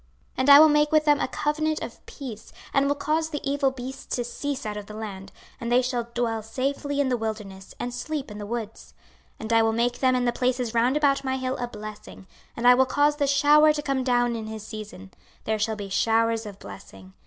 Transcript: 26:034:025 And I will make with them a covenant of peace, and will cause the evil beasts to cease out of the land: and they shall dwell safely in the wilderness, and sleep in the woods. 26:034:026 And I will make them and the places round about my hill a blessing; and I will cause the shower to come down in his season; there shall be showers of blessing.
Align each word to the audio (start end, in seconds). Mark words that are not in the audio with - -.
26:034:025 0.31 0.33
And 0.39 0.49
I 0.49 0.59
will 0.59 0.69
make 0.69 0.91
with 0.91 1.05
them 1.05 1.19
a 1.19 1.27
covenant 1.27 1.79
of 1.83 2.03
peace, 2.07 2.51
and 2.73 2.87
will 2.87 2.95
cause 2.95 3.29
the 3.29 3.47
evil 3.51 3.69
beasts 3.69 4.15
to 4.15 4.23
cease 4.23 4.65
out 4.65 4.75
of 4.75 4.87
the 4.87 4.95
land: 4.95 5.31
and 5.59 5.71
they 5.71 5.83
shall 5.83 6.07
dwell 6.15 6.41
safely 6.41 6.99
in 6.99 7.09
the 7.09 7.17
wilderness, 7.17 7.75
and 7.79 7.93
sleep 7.93 8.31
in 8.31 8.39
the 8.39 8.47
woods. 8.47 8.95
26:034:026 9.39 9.41
And 9.41 9.53
I 9.53 9.61
will 9.61 9.73
make 9.73 9.99
them 9.99 10.15
and 10.15 10.27
the 10.27 10.31
places 10.33 10.73
round 10.73 10.97
about 10.97 11.23
my 11.23 11.37
hill 11.37 11.55
a 11.57 11.67
blessing; 11.67 12.25
and 12.57 12.67
I 12.67 12.73
will 12.73 12.87
cause 12.87 13.17
the 13.17 13.27
shower 13.27 13.73
to 13.73 13.81
come 13.83 14.03
down 14.03 14.35
in 14.35 14.47
his 14.47 14.65
season; 14.65 15.11
there 15.43 15.59
shall 15.59 15.75
be 15.75 15.87
showers 15.89 16.47
of 16.47 16.57
blessing. 16.57 17.13